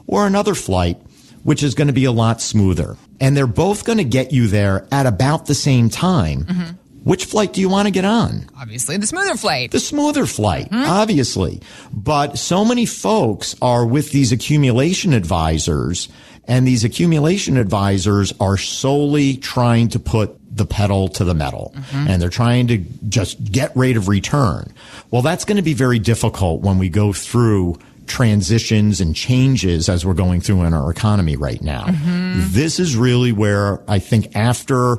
Or 0.07 0.25
another 0.25 0.55
flight, 0.55 1.01
which 1.47 1.63
is 1.63 1.75
going 1.75 1.87
to 1.87 1.93
be 1.93 2.03
a 2.03 2.11
lot 2.11 2.41
smoother. 2.41 2.97
And 3.21 3.37
they're 3.37 3.47
both 3.47 3.85
going 3.85 3.99
to 3.99 4.03
get 4.03 4.33
you 4.33 4.47
there 4.47 4.85
at 4.91 5.05
about 5.05 5.45
the 5.45 5.55
same 5.55 5.87
time. 5.87 6.43
Mm-hmm. 6.43 6.71
Which 7.05 7.23
flight 7.23 7.53
do 7.53 7.61
you 7.61 7.69
want 7.69 7.85
to 7.85 7.91
get 7.91 8.03
on? 8.03 8.49
Obviously, 8.59 8.97
the 8.97 9.07
smoother 9.07 9.37
flight. 9.37 9.71
The 9.71 9.79
smoother 9.79 10.25
flight, 10.25 10.65
mm-hmm. 10.65 10.83
obviously. 10.83 11.61
But 11.93 12.37
so 12.37 12.65
many 12.65 12.85
folks 12.85 13.55
are 13.61 13.85
with 13.85 14.11
these 14.11 14.33
accumulation 14.33 15.13
advisors, 15.13 16.09
and 16.49 16.67
these 16.67 16.83
accumulation 16.83 17.55
advisors 17.55 18.33
are 18.41 18.57
solely 18.57 19.37
trying 19.37 19.87
to 19.89 19.99
put 19.99 20.37
the 20.53 20.65
pedal 20.65 21.07
to 21.07 21.23
the 21.23 21.35
metal 21.35 21.71
mm-hmm. 21.75 22.07
and 22.07 22.21
they're 22.21 22.29
trying 22.29 22.65
to 22.67 22.79
just 23.07 23.41
get 23.51 23.71
rate 23.77 23.95
of 23.95 24.07
return. 24.07 24.73
Well, 25.11 25.21
that's 25.21 25.45
going 25.45 25.57
to 25.57 25.61
be 25.61 25.75
very 25.75 25.99
difficult 25.99 26.61
when 26.61 26.77
we 26.77 26.89
go 26.89 27.13
through 27.13 27.77
transitions 28.07 28.99
and 29.01 29.15
changes 29.15 29.89
as 29.89 30.05
we're 30.05 30.13
going 30.13 30.41
through 30.41 30.63
in 30.63 30.73
our 30.73 30.89
economy 30.89 31.35
right 31.35 31.61
now. 31.61 31.85
Mm-hmm. 31.85 32.41
This 32.47 32.79
is 32.79 32.95
really 32.95 33.31
where 33.31 33.83
I 33.89 33.99
think 33.99 34.35
after 34.35 34.97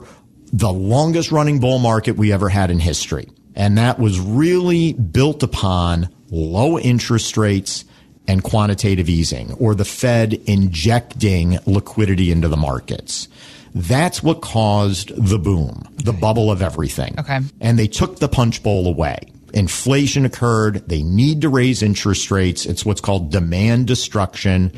the 0.53 0.73
longest 0.73 1.33
running 1.33 1.61
bull 1.61 1.79
market 1.79 2.17
we 2.17 2.33
ever 2.33 2.49
had 2.49 2.71
in 2.71 2.79
history. 2.79 3.29
And 3.55 3.77
that 3.77 3.99
was 3.99 4.21
really 4.21 4.93
built 4.93 5.43
upon 5.43 6.09
low 6.31 6.79
interest 6.79 7.37
rates 7.37 7.85
and 8.27 8.43
quantitative 8.43 9.09
easing 9.09 9.53
or 9.55 9.75
the 9.75 9.85
Fed 9.85 10.35
injecting 10.47 11.59
liquidity 11.67 12.31
into 12.31 12.49
the 12.49 12.57
markets. 12.57 13.29
That's 13.75 14.23
what 14.23 14.41
caused 14.41 15.13
the 15.15 15.39
boom, 15.39 15.89
the 15.97 16.13
bubble 16.13 16.51
of 16.51 16.63
everything. 16.63 17.15
Okay. 17.19 17.41
And 17.61 17.79
they 17.79 17.87
took 17.87 18.19
the 18.19 18.29
punch 18.29 18.63
bowl 18.63 18.87
away. 18.87 19.19
Inflation 19.55 20.25
occurred. 20.25 20.89
They 20.89 21.03
need 21.03 21.43
to 21.43 21.49
raise 21.49 21.83
interest 21.83 22.31
rates. 22.31 22.67
It's 22.67 22.85
what's 22.85 23.01
called 23.01 23.31
demand 23.31 23.87
destruction. 23.87 24.73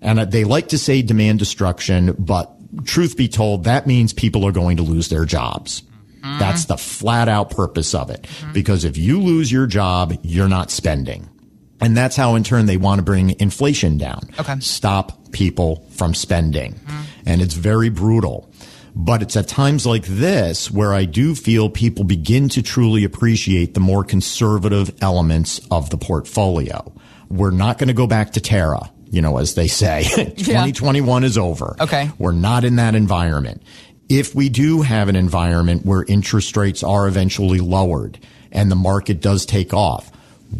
And 0.00 0.20
uh, 0.20 0.24
they 0.24 0.44
like 0.44 0.68
to 0.68 0.78
say 0.78 1.02
demand 1.02 1.38
destruction, 1.38 2.14
but 2.18 2.50
truth 2.84 3.16
be 3.16 3.28
told, 3.28 3.64
that 3.64 3.86
means 3.86 4.12
people 4.12 4.44
are 4.44 4.52
going 4.52 4.76
to 4.76 4.82
lose 4.82 5.08
their 5.08 5.24
jobs. 5.24 5.82
Mm-hmm. 6.20 6.38
That's 6.38 6.66
the 6.66 6.76
flat 6.76 7.28
out 7.28 7.50
purpose 7.50 7.94
of 7.94 8.10
it. 8.10 8.22
Mm-hmm. 8.22 8.52
Because 8.52 8.84
if 8.84 8.96
you 8.96 9.20
lose 9.20 9.52
your 9.52 9.66
job, 9.66 10.18
you're 10.22 10.48
not 10.48 10.70
spending. 10.70 11.28
And 11.80 11.96
that's 11.96 12.16
how 12.16 12.34
in 12.34 12.44
turn 12.44 12.66
they 12.66 12.76
want 12.76 12.98
to 12.98 13.02
bring 13.02 13.38
inflation 13.40 13.98
down. 13.98 14.30
Okay. 14.38 14.58
Stop 14.60 15.32
people 15.32 15.86
from 15.90 16.14
spending. 16.14 16.74
Mm-hmm. 16.74 17.02
And 17.26 17.42
it's 17.42 17.54
very 17.54 17.90
brutal. 17.90 18.50
But 18.96 19.22
it's 19.22 19.36
at 19.36 19.48
times 19.48 19.86
like 19.86 20.04
this 20.04 20.70
where 20.70 20.94
I 20.94 21.04
do 21.04 21.34
feel 21.34 21.68
people 21.68 22.04
begin 22.04 22.48
to 22.50 22.62
truly 22.62 23.04
appreciate 23.04 23.74
the 23.74 23.80
more 23.80 24.04
conservative 24.04 24.94
elements 25.02 25.60
of 25.70 25.90
the 25.90 25.98
portfolio. 25.98 26.92
We're 27.28 27.50
not 27.50 27.78
going 27.78 27.88
to 27.88 27.94
go 27.94 28.06
back 28.06 28.32
to 28.32 28.40
Terra, 28.40 28.90
you 29.10 29.20
know, 29.20 29.38
as 29.38 29.54
they 29.54 29.66
say. 29.66 30.04
2021 30.36 31.24
is 31.24 31.36
over. 31.36 31.74
Okay. 31.80 32.10
We're 32.18 32.32
not 32.32 32.64
in 32.64 32.76
that 32.76 32.94
environment. 32.94 33.62
If 34.08 34.34
we 34.34 34.48
do 34.48 34.82
have 34.82 35.08
an 35.08 35.16
environment 35.16 35.84
where 35.84 36.04
interest 36.04 36.56
rates 36.56 36.82
are 36.84 37.08
eventually 37.08 37.58
lowered 37.58 38.18
and 38.52 38.70
the 38.70 38.76
market 38.76 39.20
does 39.20 39.44
take 39.44 39.74
off, 39.74 40.12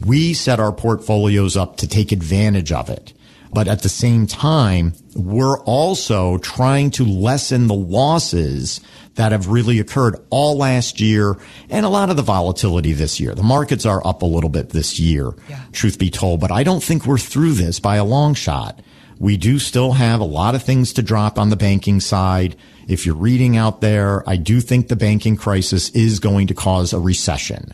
we 0.04 0.34
set 0.34 0.58
our 0.58 0.72
portfolios 0.72 1.56
up 1.56 1.76
to 1.76 1.86
take 1.86 2.10
advantage 2.10 2.72
of 2.72 2.90
it. 2.90 3.12
But 3.54 3.68
at 3.68 3.82
the 3.82 3.88
same 3.88 4.26
time, 4.26 4.94
we're 5.14 5.61
also 5.61 6.38
trying 6.38 6.90
to 6.92 7.04
lessen 7.04 7.68
the 7.68 7.75
losses 7.75 8.80
that 9.14 9.30
have 9.30 9.46
really 9.46 9.78
occurred 9.78 10.16
all 10.30 10.58
last 10.58 11.00
year 11.00 11.37
and 11.70 11.87
a 11.87 11.88
lot 11.88 12.11
of 12.11 12.16
the 12.16 12.23
volatility 12.23 12.92
this 12.92 13.20
year. 13.20 13.32
The 13.32 13.44
markets 13.44 13.87
are 13.87 14.04
up 14.04 14.23
a 14.23 14.26
little 14.26 14.50
bit 14.50 14.70
this 14.70 14.99
year, 14.99 15.32
truth 15.70 16.00
be 16.00 16.11
told, 16.11 16.40
but 16.40 16.50
I 16.50 16.64
don't 16.64 16.82
think 16.82 17.06
we're 17.06 17.16
through 17.16 17.52
this 17.52 17.78
by 17.78 17.94
a 17.94 18.04
long 18.04 18.34
shot. 18.34 18.80
We 19.20 19.37
do 19.37 19.61
still 19.61 19.92
have 19.92 20.18
a 20.18 20.25
lot 20.25 20.56
of 20.56 20.64
things 20.64 20.92
to 20.94 21.02
drop 21.02 21.38
on 21.38 21.50
the 21.50 21.56
banking 21.56 22.00
side. 22.00 22.56
If 22.88 23.06
you're 23.06 23.14
reading 23.14 23.56
out 23.56 23.80
there, 23.80 24.28
I 24.28 24.37
do 24.37 24.61
think 24.61 24.88
the 24.88 24.96
banking 24.96 25.37
crisis 25.37 25.90
is 25.90 26.18
going 26.18 26.49
to 26.49 26.54
cause 26.54 26.92
a 26.92 26.99
recession. 26.99 27.73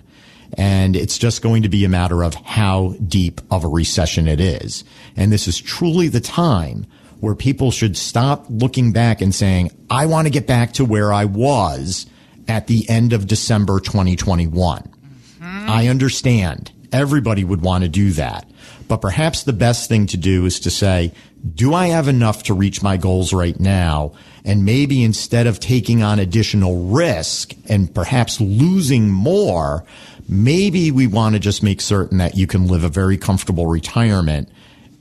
And 0.57 0.97
it's 0.97 1.19
just 1.19 1.43
going 1.43 1.63
to 1.63 1.69
be 1.69 1.85
a 1.85 1.89
matter 1.89 2.23
of 2.23 2.35
how 2.35 2.95
deep 3.07 3.41
of 3.51 3.65
a 3.65 3.69
recession 3.69 4.27
it 4.27 4.41
is. 4.41 4.85
And 5.17 5.31
this 5.31 5.47
is 5.47 5.61
truly 5.61 6.09
the 6.09 6.21
time 6.21 6.87
where 7.21 7.35
people 7.35 7.71
should 7.71 7.97
stop 7.97 8.47
looking 8.49 8.93
back 8.93 9.21
and 9.21 9.35
saying, 9.35 9.71
I 9.89 10.07
want 10.07 10.27
to 10.27 10.31
get 10.31 10.47
back 10.47 10.73
to 10.75 10.85
where 10.85 11.13
I 11.13 11.27
was 11.27 12.07
at 12.49 12.67
the 12.67 12.89
end 12.89 13.13
of 13.13 13.27
December 13.27 13.79
2021. 13.79 14.83
Mm-hmm. 14.83 15.71
I 15.71 15.89
understand 15.89 16.73
everybody 16.93 17.45
would 17.45 17.63
want 17.63 17.85
to 17.85 17.89
do 17.89 18.13
that. 18.13 18.51
But 18.89 19.01
perhaps 19.01 19.45
the 19.45 19.53
best 19.53 19.89
thing 19.89 20.07
to 20.09 20.17
do 20.17 20.47
is 20.47 20.61
to 20.61 20.71
say, 20.71 21.13
do 21.55 21.75
I 21.75 21.89
have 21.89 22.09
enough 22.09 22.45
to 22.45 22.55
reach 22.55 22.83
my 22.83 22.97
goals 22.97 23.33
right 23.33 23.59
now? 23.59 24.13
And 24.45 24.65
maybe 24.65 25.03
instead 25.03 25.47
of 25.47 25.61
taking 25.61 26.03
on 26.03 26.19
additional 26.19 26.87
risk 26.87 27.53
and 27.69 27.95
perhaps 27.95 28.41
losing 28.41 29.11
more, 29.11 29.85
maybe 30.29 30.91
we 30.91 31.07
want 31.07 31.35
to 31.35 31.39
just 31.39 31.63
make 31.63 31.81
certain 31.81 32.19
that 32.19 32.37
you 32.37 32.47
can 32.47 32.67
live 32.67 32.85
a 32.85 32.89
very 32.89 33.17
comfortable 33.17 33.67
retirement 33.67 34.49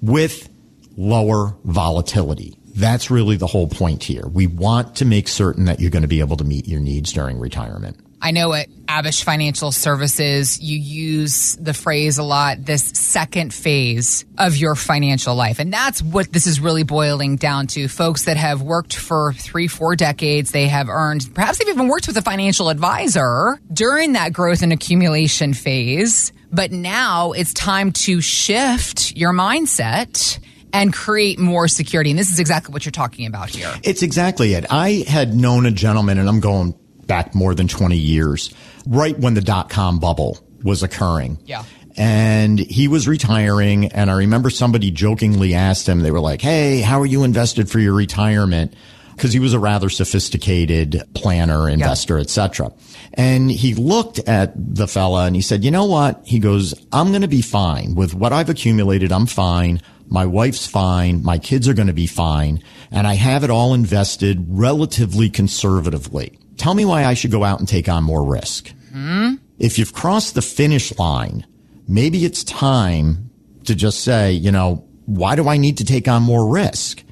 with 0.01 0.49
lower 0.97 1.55
volatility. 1.63 2.57
That's 2.75 3.11
really 3.11 3.35
the 3.35 3.47
whole 3.47 3.67
point 3.67 4.03
here. 4.03 4.25
We 4.27 4.47
want 4.47 4.95
to 4.97 5.05
make 5.05 5.27
certain 5.27 5.65
that 5.65 5.79
you're 5.79 5.91
going 5.91 6.03
to 6.03 6.07
be 6.07 6.21
able 6.21 6.37
to 6.37 6.43
meet 6.43 6.67
your 6.67 6.79
needs 6.79 7.11
during 7.11 7.39
retirement. 7.39 7.97
I 8.21 8.31
know 8.31 8.53
at 8.53 8.69
Abich 8.87 9.23
Financial 9.23 9.71
Services, 9.71 10.59
you 10.61 10.77
use 10.77 11.55
the 11.55 11.73
phrase 11.73 12.17
a 12.17 12.23
lot, 12.23 12.65
this 12.65 12.83
second 12.83 13.53
phase 13.53 14.25
of 14.37 14.57
your 14.57 14.75
financial 14.75 15.35
life. 15.35 15.59
And 15.59 15.71
that's 15.71 16.01
what 16.01 16.31
this 16.33 16.45
is 16.45 16.59
really 16.59 16.83
boiling 16.83 17.37
down 17.37 17.67
to. 17.67 17.87
Folks 17.87 18.25
that 18.25 18.35
have 18.35 18.61
worked 18.61 18.95
for 18.95 19.33
three, 19.33 19.67
four 19.67 19.95
decades, 19.95 20.51
they 20.51 20.67
have 20.67 20.89
earned, 20.89 21.33
perhaps 21.33 21.59
they've 21.59 21.69
even 21.69 21.87
worked 21.87 22.07
with 22.07 22.17
a 22.17 22.21
financial 22.21 22.69
advisor 22.69 23.59
during 23.71 24.13
that 24.13 24.33
growth 24.33 24.63
and 24.63 24.73
accumulation 24.73 25.53
phase. 25.53 26.33
But 26.51 26.71
now 26.71 27.31
it's 27.31 27.53
time 27.53 27.91
to 27.91 28.21
shift 28.21 29.15
your 29.15 29.33
mindset 29.33 30.39
and 30.73 30.93
create 30.93 31.39
more 31.39 31.67
security. 31.67 32.09
And 32.09 32.19
this 32.19 32.31
is 32.31 32.39
exactly 32.39 32.73
what 32.73 32.85
you're 32.85 32.91
talking 32.91 33.25
about 33.25 33.49
here. 33.49 33.73
It's 33.83 34.03
exactly 34.03 34.53
it. 34.53 34.65
I 34.69 35.03
had 35.07 35.33
known 35.33 35.65
a 35.65 35.71
gentleman, 35.71 36.17
and 36.17 36.27
I'm 36.27 36.39
going 36.39 36.73
back 37.09 37.35
more 37.35 37.53
than 37.53 37.67
20 37.67 37.97
years, 37.97 38.53
right 38.87 39.19
when 39.19 39.33
the 39.33 39.41
dot 39.41 39.69
com 39.69 39.99
bubble 39.99 40.39
was 40.63 40.81
occurring. 40.83 41.37
Yeah. 41.45 41.65
And 41.97 42.57
he 42.59 42.87
was 42.87 43.05
retiring. 43.09 43.87
And 43.91 44.09
I 44.09 44.13
remember 44.13 44.49
somebody 44.49 44.91
jokingly 44.91 45.53
asked 45.53 45.89
him, 45.89 45.99
they 45.99 46.11
were 46.11 46.21
like, 46.21 46.39
Hey, 46.41 46.79
how 46.79 47.01
are 47.01 47.05
you 47.05 47.25
invested 47.25 47.69
for 47.69 47.79
your 47.79 47.93
retirement? 47.93 48.73
Because 49.15 49.33
he 49.33 49.39
was 49.39 49.53
a 49.53 49.59
rather 49.59 49.89
sophisticated 49.89 51.03
planner, 51.13 51.67
investor, 51.67 52.17
etc. 52.19 52.71
And 53.15 53.51
he 53.51 53.73
looked 53.75 54.19
at 54.19 54.53
the 54.55 54.87
fella 54.87 55.25
and 55.25 55.35
he 55.35 55.41
said, 55.41 55.65
you 55.65 55.71
know 55.71 55.83
what? 55.83 56.21
He 56.23 56.39
goes, 56.39 56.73
I'm 56.93 57.09
going 57.09 57.23
to 57.23 57.27
be 57.27 57.41
fine 57.41 57.95
with 57.95 58.13
what 58.13 58.31
I've 58.31 58.49
accumulated. 58.49 59.11
I'm 59.11 59.25
fine, 59.25 59.81
My 60.07 60.25
wife's 60.25 60.65
fine. 60.65 61.21
My 61.21 61.37
kids 61.37 61.67
are 61.67 61.73
going 61.73 61.87
to 61.87 61.93
be 61.93 62.07
fine. 62.07 62.63
And 62.91 63.05
I 63.05 63.13
have 63.15 63.43
it 63.43 63.49
all 63.49 63.73
invested 63.73 64.45
relatively 64.47 65.29
conservatively. 65.29 66.39
Tell 66.59 66.75
me 66.75 66.85
why 66.85 67.05
I 67.05 67.15
should 67.15 67.31
go 67.31 67.43
out 67.43 67.59
and 67.59 67.67
take 67.67 67.89
on 67.89 68.03
more 68.03 68.23
risk. 68.23 68.71
Hmm? 68.91 69.35
If 69.57 69.79
you've 69.79 69.93
crossed 69.93 70.35
the 70.35 70.41
finish 70.41 70.95
line, 70.99 71.47
maybe 71.87 72.25
it's 72.25 72.43
time 72.43 73.31
to 73.63 73.73
just 73.73 74.03
say, 74.03 74.33
you 74.33 74.51
know, 74.51 74.85
why 75.05 75.35
do 75.35 75.47
I 75.47 75.57
need 75.57 75.77
to 75.77 75.85
take 75.85 76.07
on 76.07 76.21
more 76.21 76.47
risk? 76.47 77.03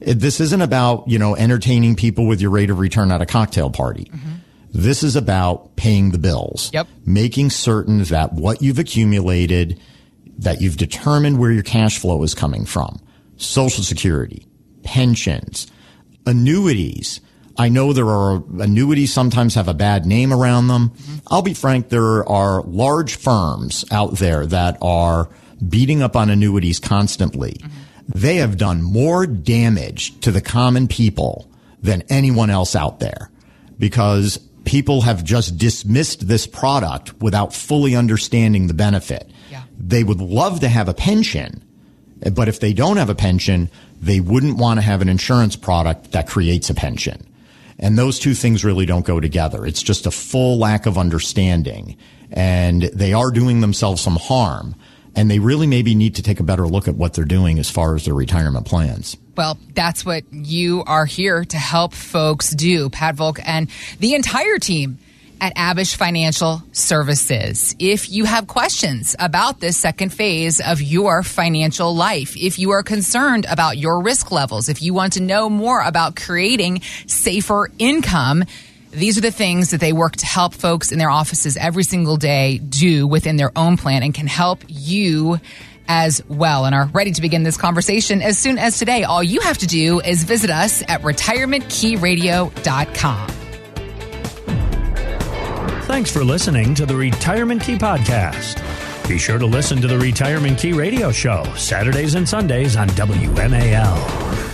This 0.00 0.40
isn't 0.40 0.60
about, 0.60 1.06
you 1.06 1.18
know, 1.18 1.36
entertaining 1.36 1.96
people 1.96 2.26
with 2.26 2.40
your 2.40 2.50
rate 2.50 2.70
of 2.70 2.78
return 2.78 3.12
at 3.12 3.22
a 3.22 3.26
cocktail 3.26 3.70
party. 3.70 4.06
Mm-hmm. 4.06 4.30
This 4.70 5.02
is 5.02 5.16
about 5.16 5.76
paying 5.76 6.10
the 6.10 6.18
bills. 6.18 6.70
Yep. 6.72 6.88
Making 7.06 7.50
certain 7.50 8.02
that 8.04 8.32
what 8.32 8.60
you've 8.60 8.78
accumulated, 8.78 9.80
that 10.38 10.60
you've 10.60 10.76
determined 10.76 11.38
where 11.38 11.52
your 11.52 11.62
cash 11.62 11.98
flow 11.98 12.22
is 12.22 12.34
coming 12.34 12.64
from. 12.64 13.00
Social 13.36 13.84
security, 13.84 14.46
pensions, 14.82 15.68
annuities. 16.26 17.20
I 17.56 17.68
know 17.68 17.92
there 17.92 18.08
are 18.08 18.42
annuities 18.58 19.12
sometimes 19.12 19.54
have 19.54 19.68
a 19.68 19.74
bad 19.74 20.06
name 20.06 20.32
around 20.32 20.68
them. 20.68 20.90
Mm-hmm. 20.90 21.14
I'll 21.28 21.42
be 21.42 21.54
frank, 21.54 21.88
there 21.88 22.28
are 22.28 22.62
large 22.62 23.16
firms 23.16 23.84
out 23.90 24.16
there 24.16 24.44
that 24.46 24.76
are 24.82 25.28
beating 25.66 26.02
up 26.02 26.16
on 26.16 26.30
annuities 26.30 26.80
constantly. 26.80 27.52
Mm-hmm. 27.52 28.18
They 28.18 28.36
have 28.36 28.58
done 28.58 28.82
more 28.82 29.26
damage 29.26 30.18
to 30.20 30.32
the 30.32 30.40
common 30.40 30.88
people 30.88 31.48
than 31.80 32.02
anyone 32.08 32.50
else 32.50 32.74
out 32.74 33.00
there 33.00 33.30
because 33.78 34.38
people 34.64 35.02
have 35.02 35.22
just 35.24 35.56
dismissed 35.56 36.26
this 36.26 36.46
product 36.46 37.20
without 37.22 37.54
fully 37.54 37.94
understanding 37.94 38.66
the 38.66 38.74
benefit. 38.74 39.30
Yeah. 39.50 39.62
They 39.78 40.02
would 40.02 40.20
love 40.20 40.60
to 40.60 40.68
have 40.68 40.88
a 40.88 40.94
pension, 40.94 41.62
but 42.32 42.48
if 42.48 42.60
they 42.60 42.72
don't 42.72 42.96
have 42.96 43.10
a 43.10 43.14
pension, 43.14 43.70
they 44.00 44.20
wouldn't 44.20 44.58
want 44.58 44.78
to 44.78 44.82
have 44.82 45.02
an 45.02 45.08
insurance 45.08 45.56
product 45.56 46.12
that 46.12 46.28
creates 46.28 46.68
a 46.70 46.74
pension. 46.74 47.26
And 47.78 47.98
those 47.98 48.18
two 48.18 48.34
things 48.34 48.64
really 48.64 48.86
don't 48.86 49.04
go 49.04 49.20
together. 49.20 49.66
It's 49.66 49.82
just 49.82 50.06
a 50.06 50.10
full 50.10 50.58
lack 50.58 50.86
of 50.86 50.96
understanding. 50.96 51.96
And 52.30 52.82
they 52.82 53.12
are 53.12 53.30
doing 53.30 53.60
themselves 53.60 54.00
some 54.00 54.16
harm 54.16 54.76
and 55.16 55.30
they 55.30 55.38
really 55.38 55.66
maybe 55.66 55.94
need 55.94 56.16
to 56.16 56.22
take 56.22 56.40
a 56.40 56.42
better 56.42 56.66
look 56.66 56.88
at 56.88 56.96
what 56.96 57.14
they're 57.14 57.24
doing 57.24 57.58
as 57.58 57.70
far 57.70 57.94
as 57.94 58.04
their 58.04 58.14
retirement 58.14 58.66
plans. 58.66 59.16
Well, 59.36 59.58
that's 59.74 60.04
what 60.04 60.24
you 60.32 60.84
are 60.86 61.06
here 61.06 61.44
to 61.44 61.56
help 61.56 61.92
folks 61.92 62.50
do, 62.50 62.90
Pat 62.90 63.14
Volk 63.16 63.38
and 63.44 63.68
the 64.00 64.14
entire 64.14 64.58
team 64.58 64.98
at 65.40 65.54
Abich 65.56 65.96
Financial 65.96 66.62
Services. 66.72 67.74
If 67.78 68.10
you 68.10 68.24
have 68.24 68.46
questions 68.46 69.16
about 69.18 69.60
this 69.60 69.76
second 69.76 70.10
phase 70.10 70.60
of 70.60 70.80
your 70.80 71.22
financial 71.22 71.94
life, 71.94 72.36
if 72.36 72.58
you 72.58 72.70
are 72.70 72.82
concerned 72.82 73.46
about 73.48 73.78
your 73.78 74.00
risk 74.00 74.30
levels, 74.30 74.68
if 74.68 74.82
you 74.82 74.94
want 74.94 75.14
to 75.14 75.22
know 75.22 75.48
more 75.48 75.82
about 75.82 76.16
creating 76.16 76.80
safer 77.06 77.70
income, 77.78 78.44
these 78.90 79.18
are 79.18 79.22
the 79.22 79.30
things 79.30 79.70
that 79.70 79.80
they 79.80 79.92
work 79.92 80.16
to 80.16 80.26
help 80.26 80.54
folks 80.54 80.92
in 80.92 80.98
their 80.98 81.10
offices 81.10 81.56
every 81.56 81.84
single 81.84 82.16
day 82.16 82.58
do 82.58 83.06
within 83.06 83.36
their 83.36 83.50
own 83.56 83.76
plan 83.76 84.02
and 84.02 84.14
can 84.14 84.26
help 84.26 84.64
you 84.68 85.40
as 85.88 86.22
well 86.28 86.64
and 86.64 86.74
are 86.74 86.86
ready 86.86 87.12
to 87.12 87.20
begin 87.20 87.42
this 87.42 87.56
conversation 87.56 88.22
as 88.22 88.38
soon 88.38 88.58
as 88.58 88.78
today. 88.78 89.02
All 89.04 89.22
you 89.22 89.40
have 89.40 89.58
to 89.58 89.66
do 89.66 90.00
is 90.00 90.24
visit 90.24 90.50
us 90.50 90.82
at 90.88 91.02
retirementkeyradio.com. 91.02 93.43
Thanks 95.94 96.10
for 96.10 96.24
listening 96.24 96.74
to 96.74 96.86
the 96.86 96.96
Retirement 96.96 97.62
Key 97.62 97.76
Podcast. 97.76 98.58
Be 99.08 99.16
sure 99.16 99.38
to 99.38 99.46
listen 99.46 99.80
to 99.80 99.86
the 99.86 99.96
Retirement 99.96 100.58
Key 100.58 100.72
Radio 100.72 101.12
Show 101.12 101.44
Saturdays 101.54 102.16
and 102.16 102.28
Sundays 102.28 102.74
on 102.74 102.88
WMAL. 102.88 104.53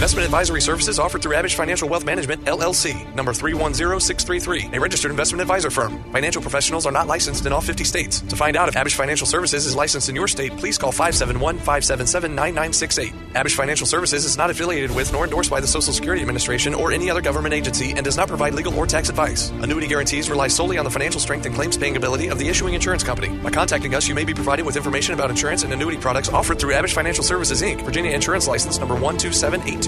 Investment 0.00 0.24
advisory 0.24 0.62
services 0.62 0.98
offered 0.98 1.20
through 1.20 1.34
Abich 1.34 1.54
Financial 1.54 1.86
Wealth 1.86 2.06
Management, 2.06 2.42
LLC, 2.46 3.14
number 3.14 3.34
310633, 3.34 4.70
a 4.74 4.80
registered 4.80 5.10
investment 5.10 5.42
advisor 5.42 5.68
firm. 5.68 6.02
Financial 6.10 6.40
professionals 6.40 6.86
are 6.86 6.90
not 6.90 7.06
licensed 7.06 7.44
in 7.44 7.52
all 7.52 7.60
50 7.60 7.84
states. 7.84 8.22
To 8.22 8.34
find 8.34 8.56
out 8.56 8.66
if 8.66 8.76
Abich 8.76 8.94
Financial 8.94 9.26
Services 9.26 9.66
is 9.66 9.76
licensed 9.76 10.08
in 10.08 10.16
your 10.16 10.26
state, 10.26 10.56
please 10.56 10.78
call 10.78 10.90
571 10.90 11.58
577 11.58 12.34
9968. 12.34 13.12
Abich 13.34 13.54
Financial 13.54 13.86
Services 13.86 14.24
is 14.24 14.38
not 14.38 14.48
affiliated 14.48 14.90
with 14.90 15.12
nor 15.12 15.24
endorsed 15.24 15.50
by 15.50 15.60
the 15.60 15.66
Social 15.66 15.92
Security 15.92 16.22
Administration 16.22 16.72
or 16.72 16.92
any 16.92 17.10
other 17.10 17.20
government 17.20 17.52
agency 17.52 17.90
and 17.90 18.02
does 18.02 18.16
not 18.16 18.26
provide 18.26 18.54
legal 18.54 18.74
or 18.78 18.86
tax 18.86 19.10
advice. 19.10 19.50
Annuity 19.50 19.86
guarantees 19.86 20.30
rely 20.30 20.48
solely 20.48 20.78
on 20.78 20.86
the 20.86 20.90
financial 20.90 21.20
strength 21.20 21.44
and 21.44 21.54
claims 21.54 21.76
paying 21.76 21.98
ability 21.98 22.28
of 22.28 22.38
the 22.38 22.48
issuing 22.48 22.72
insurance 22.72 23.04
company. 23.04 23.28
By 23.40 23.50
contacting 23.50 23.94
us, 23.94 24.08
you 24.08 24.14
may 24.14 24.24
be 24.24 24.32
provided 24.32 24.64
with 24.64 24.78
information 24.78 25.12
about 25.12 25.28
insurance 25.28 25.62
and 25.62 25.70
annuity 25.74 25.98
products 25.98 26.30
offered 26.30 26.58
through 26.58 26.72
Abich 26.72 26.94
Financial 26.94 27.22
Services 27.22 27.60
Inc., 27.60 27.82
Virginia 27.82 28.12
Insurance 28.12 28.48
License 28.48 28.78
number 28.78 28.94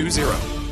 127820. 0.02 0.71